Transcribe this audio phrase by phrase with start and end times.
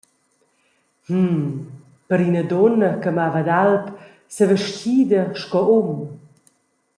[1.17, 1.43] Mhm…
[2.07, 3.85] Per ina dunna che mava ad alp,
[4.35, 5.91] sevestgida sco um.